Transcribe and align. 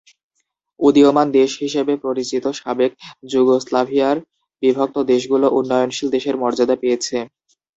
উদীয়মান 0.79 1.27
দেশ 1.37 1.51
হিসেবে 1.63 1.93
পরিচিত 2.05 2.45
সাবেক 2.59 2.91
যুগোস্লাভিয়ার 3.31 4.17
বিভক্ত 4.63 4.97
দেশগুলো 5.11 5.47
উন্নয়নশীল 5.59 6.07
দেশের 6.15 6.35
মর্যাদা 6.41 6.75
পেয়েছে। 6.81 7.17